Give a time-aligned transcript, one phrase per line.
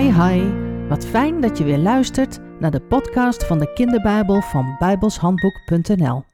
[0.00, 0.52] Hi hi,
[0.88, 6.24] wat fijn dat je weer luistert naar de podcast van de kinderbijbel van bijbelshandboek.nl.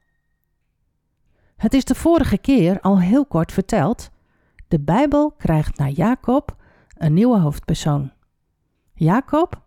[1.57, 4.11] Het is de vorige keer al heel kort verteld.
[4.69, 6.57] De Bijbel krijgt na Jacob
[6.97, 8.13] een nieuwe hoofdpersoon.
[8.95, 9.63] Jacob,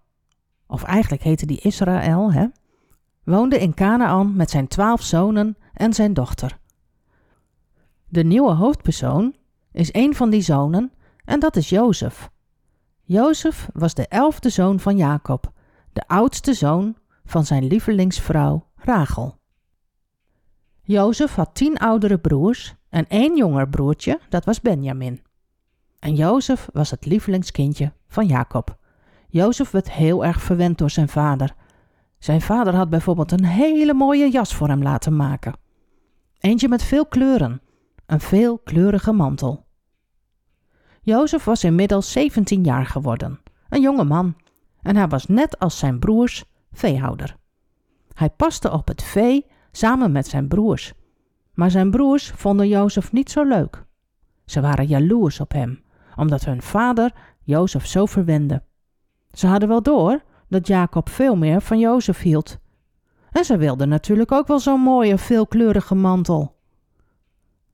[0.67, 2.45] of eigenlijk heette die Israël, hè,
[3.23, 6.57] woonde in Canaan met zijn twaalf zonen en zijn dochter.
[8.07, 9.35] De nieuwe hoofdpersoon
[9.71, 10.91] is een van die zonen
[11.25, 12.29] en dat is Jozef.
[13.11, 15.51] Jozef was de elfde zoon van Jacob,
[15.93, 16.95] de oudste zoon
[17.25, 19.39] van zijn lievelingsvrouw Rachel.
[20.81, 25.21] Jozef had tien oudere broers en één jonger broertje, dat was Benjamin.
[25.99, 28.77] En Jozef was het lievelingskindje van Jacob.
[29.29, 31.55] Jozef werd heel erg verwend door zijn vader.
[32.19, 35.53] Zijn vader had bijvoorbeeld een hele mooie jas voor hem laten maken.
[36.39, 37.61] Eentje met veel kleuren,
[38.05, 39.67] een veelkleurige mantel.
[41.01, 44.35] Jozef was inmiddels 17 jaar geworden, een jonge man,
[44.81, 47.35] en hij was net als zijn broers veehouder.
[48.13, 50.93] Hij paste op het vee samen met zijn broers.
[51.53, 53.85] Maar zijn broers vonden Jozef niet zo leuk.
[54.45, 55.83] Ze waren jaloers op hem,
[56.15, 58.63] omdat hun vader Jozef zo verwende.
[59.31, 62.57] Ze hadden wel door dat Jacob veel meer van Jozef hield.
[63.31, 66.55] En ze wilden natuurlijk ook wel zo'n mooie, veelkleurige mantel.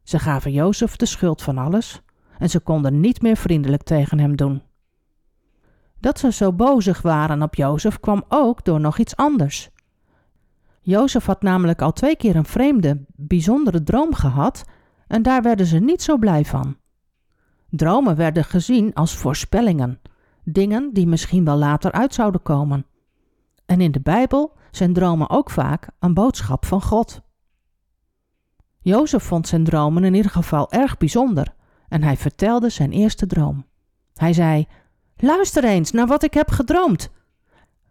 [0.03, 2.01] Ze gaven Jozef de schuld van alles
[2.37, 4.61] en ze konden niet meer vriendelijk tegen hem doen.
[5.99, 9.69] Dat ze zo bozig waren op Jozef kwam ook door nog iets anders.
[10.81, 14.63] Jozef had namelijk al twee keer een vreemde, bijzondere droom gehad
[15.07, 16.77] en daar werden ze niet zo blij van.
[17.69, 20.01] Dromen werden gezien als voorspellingen,
[20.43, 22.85] dingen die misschien wel later uit zouden komen.
[23.65, 27.21] En in de Bijbel zijn dromen ook vaak een boodschap van God.
[28.79, 31.54] Jozef vond zijn dromen in ieder geval erg bijzonder
[31.89, 33.65] en hij vertelde zijn eerste droom.
[34.13, 34.67] Hij zei:
[35.17, 37.09] Luister eens naar wat ik heb gedroomd.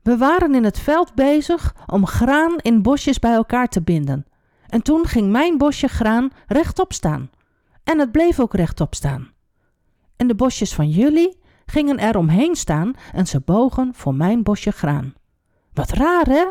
[0.03, 4.27] We waren in het veld bezig om graan in bosjes bij elkaar te binden.
[4.67, 7.31] En toen ging mijn bosje graan rechtop staan.
[7.85, 9.33] En het bleef ook rechtop staan.
[10.17, 14.71] En de bosjes van jullie gingen er omheen staan en ze bogen voor mijn bosje
[14.71, 15.15] graan.
[15.73, 16.45] Wat raar, hè?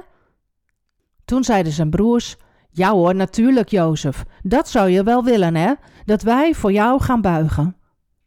[1.25, 2.37] Toen zeiden zijn broers:
[2.75, 4.25] Ja hoor, natuurlijk, Jozef.
[4.43, 5.73] Dat zou je wel willen, hè?
[6.05, 7.75] Dat wij voor jou gaan buigen.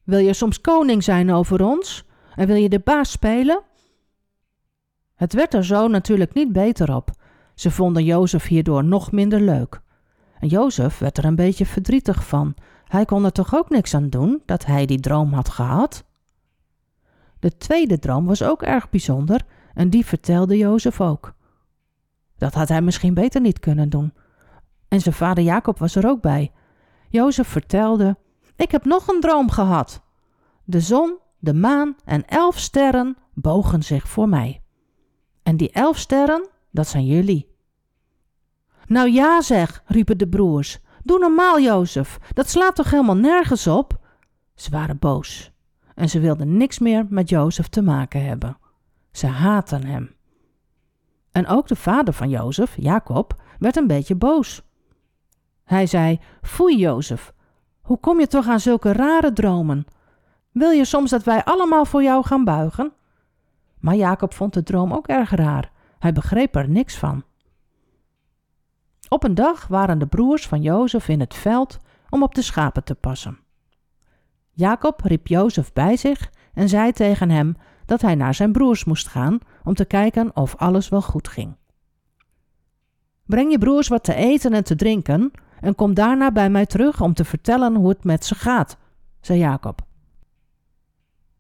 [0.05, 2.05] Wil je soms koning zijn over ons?
[2.35, 3.63] En wil je de baas spelen?
[5.15, 7.11] Het werd er zo natuurlijk niet beter op.
[7.55, 9.81] Ze vonden Jozef hierdoor nog minder leuk.
[10.39, 12.55] En Jozef werd er een beetje verdrietig van.
[12.85, 16.05] Hij kon er toch ook niks aan doen dat hij die droom had gehad?
[17.39, 19.41] De tweede droom was ook erg bijzonder
[19.75, 21.35] en die vertelde Jozef ook.
[22.39, 24.13] Dat had hij misschien beter niet kunnen doen.
[24.97, 26.53] En zijn vader Jacob was er ook bij.
[27.09, 28.17] Jozef vertelde:
[28.57, 30.03] Ik heb nog een droom gehad.
[30.65, 34.63] De zon, de maan en elf sterren bogen zich voor mij.
[35.43, 37.55] En die elf sterren, dat zijn jullie.
[38.87, 40.79] Nou ja, zeg, riepen de broers.
[41.03, 42.19] Doe normaal, Jozef.
[42.33, 43.99] Dat slaat toch helemaal nergens op?
[44.55, 45.53] Ze waren boos
[45.95, 48.59] en ze wilden niks meer met Jozef te maken hebben.
[49.13, 50.15] Ze haatten hem.
[51.31, 54.66] En ook de vader van Jozef, Jacob, werd een beetje boos.
[55.67, 57.33] Hij zei: Foei, Jozef,
[57.81, 59.87] hoe kom je toch aan zulke rare dromen?
[60.53, 62.93] Wil je soms dat wij allemaal voor jou gaan buigen?
[63.79, 65.71] Maar Jacob vond de droom ook erg raar.
[65.99, 67.25] Hij begreep er niks van.
[69.09, 71.79] Op een dag waren de broers van Jozef in het veld
[72.11, 73.39] om op de schapen te passen.
[74.51, 79.09] Jacob riep Jozef bij zich en zei tegen hem dat hij naar zijn broers moest
[79.09, 81.57] gaan om te kijken of alles wel goed ging.
[83.25, 85.33] Breng je broers wat te eten en te drinken
[85.67, 88.77] en kom daarna bij mij terug om te vertellen hoe het met ze gaat,
[89.21, 89.81] zei Jacob.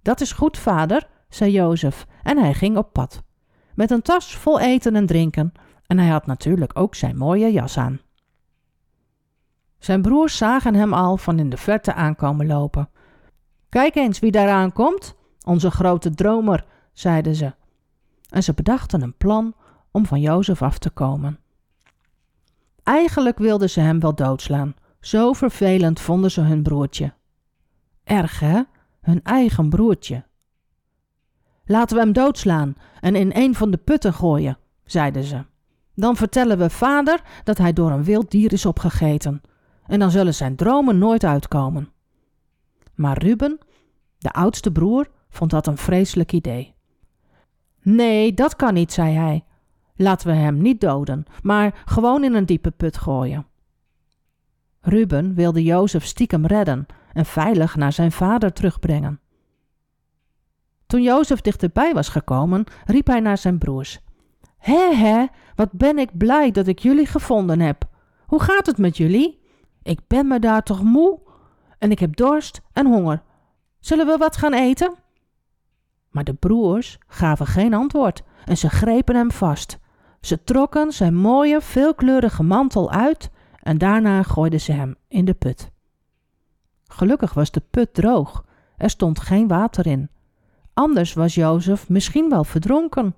[0.02, 3.22] Dat is goed, vader, zei Jozef en hij ging op pad.
[3.74, 5.52] Met een tas vol eten en drinken
[5.86, 8.00] en hij had natuurlijk ook zijn mooie jas aan.
[9.78, 12.88] Zijn broers zagen hem al van in de verte aankomen lopen.
[13.68, 17.54] Kijk eens wie daar aankomt, onze grote dromer, zeiden ze.
[18.28, 19.54] En ze bedachten een plan
[19.90, 21.38] om van Jozef af te komen.
[22.86, 24.74] Eigenlijk wilden ze hem wel doodslaan.
[25.00, 27.12] Zo vervelend vonden ze hun broertje.
[28.04, 28.62] Erg, hè?
[29.00, 30.24] Hun eigen broertje.
[31.64, 35.44] Laten we hem doodslaan en in een van de putten gooien, zeiden ze.
[35.94, 39.40] Dan vertellen we vader dat hij door een wild dier is opgegeten.
[39.86, 41.88] En dan zullen zijn dromen nooit uitkomen.
[42.94, 43.58] Maar Ruben,
[44.18, 46.74] de oudste broer, vond dat een vreselijk idee.
[47.82, 49.44] Nee, dat kan niet, zei hij.
[49.96, 53.46] Laten we hem niet doden, maar gewoon in een diepe put gooien.
[54.80, 59.20] Ruben wilde Jozef stiekem redden en veilig naar zijn vader terugbrengen.
[60.86, 64.00] Toen Jozef dichterbij was gekomen, riep hij naar zijn broers.
[64.58, 67.84] Hé, hé, wat ben ik blij dat ik jullie gevonden heb.
[68.26, 69.40] Hoe gaat het met jullie?
[69.82, 71.18] Ik ben me daar toch moe
[71.78, 73.22] en ik heb dorst en honger.
[73.78, 74.94] Zullen we wat gaan eten?
[76.10, 79.78] Maar de broers gaven geen antwoord en ze grepen hem vast.
[80.26, 83.30] Ze trokken zijn mooie, veelkleurige mantel uit
[83.62, 85.70] en daarna gooiden ze hem in de put.
[86.84, 88.44] Gelukkig was de put droog,
[88.76, 90.10] er stond geen water in.
[90.72, 93.14] Anders was Jozef misschien wel verdronken.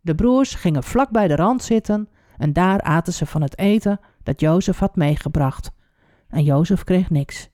[0.00, 4.00] De broers gingen vlak bij de rand zitten en daar aten ze van het eten
[4.22, 5.70] dat Jozef had meegebracht.
[6.28, 7.48] En Jozef kreeg niks.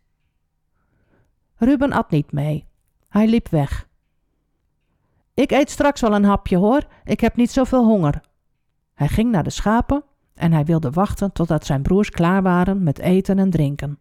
[1.56, 2.67] Ruben at niet mee.
[3.09, 3.88] Hij liep weg.
[5.38, 8.20] Ik eet straks wel een hapje hoor, ik heb niet zoveel honger.
[8.94, 10.05] Hij ging naar de schapen
[10.35, 13.99] en hij wilde wachten totdat zijn broers klaar waren met eten en drinken.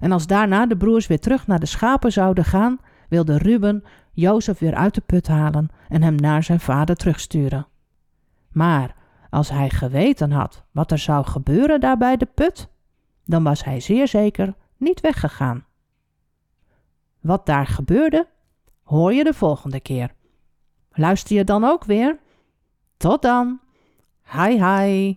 [0.00, 4.58] En als daarna de broers weer terug naar de schapen zouden gaan, wilde Ruben Jozef
[4.58, 7.66] weer uit de put halen en hem naar zijn vader terugsturen.
[8.52, 8.94] Maar
[9.30, 12.68] als hij geweten had wat er zou gebeuren daar bij de put,
[13.24, 15.64] dan was hij zeer zeker niet weggegaan.
[17.20, 18.26] Wat daar gebeurde,
[18.82, 20.15] hoor je de volgende keer.
[20.98, 22.18] Luister je dan ook weer?
[22.96, 23.60] Tot dan.
[24.32, 25.16] Hi hi.